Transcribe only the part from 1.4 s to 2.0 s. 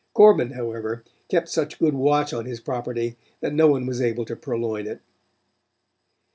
such good